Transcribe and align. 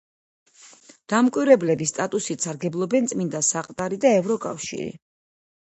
დამკვირვებლების 1.13 1.93
სტატუსით 1.95 2.49
სარგებლობენ 2.49 3.13
წმინდა 3.13 3.45
საყდარი 3.53 4.03
და 4.09 4.17
ევროკავშირი. 4.25 4.93